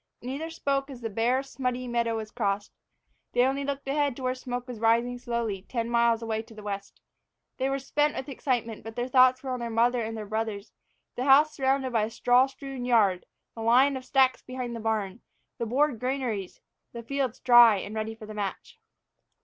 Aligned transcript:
Neither 0.23 0.49
spoke 0.49 0.89
as 0.89 1.01
the 1.01 1.11
bare, 1.11 1.43
smutty 1.43 1.87
meadow 1.87 2.15
was 2.17 2.31
crossed. 2.31 2.71
They 3.33 3.43
only 3.43 3.63
looked 3.63 3.87
ahead 3.87 4.15
to 4.15 4.23
where 4.23 4.33
smoke 4.33 4.67
was 4.67 4.79
rising 4.79 5.19
slowly, 5.19 5.61
ten 5.69 5.91
miles 5.91 6.23
away 6.23 6.41
to 6.41 6.55
the 6.55 6.63
west. 6.63 6.99
They 7.57 7.69
were 7.69 7.77
spent 7.77 8.15
with 8.15 8.27
excitement, 8.27 8.83
but 8.83 8.95
their 8.95 9.07
thoughts 9.07 9.43
were 9.43 9.51
on 9.51 9.59
their 9.59 9.69
mother 9.69 10.01
and 10.01 10.17
brothers, 10.27 10.71
the 11.15 11.25
house 11.25 11.53
surrounded 11.53 11.93
by 11.93 12.05
a 12.05 12.09
straw 12.09 12.47
strewn 12.47 12.83
yard, 12.83 13.27
the 13.53 13.61
line 13.61 13.95
of 13.95 14.03
stacks 14.03 14.41
behind 14.41 14.75
the 14.75 14.79
barn, 14.79 15.21
the 15.59 15.67
board 15.67 15.99
granaries, 15.99 16.61
the 16.93 17.03
fields 17.03 17.39
dry 17.39 17.75
and 17.75 17.93
ready 17.93 18.15
for 18.15 18.25
the 18.25 18.33
match. 18.33 18.79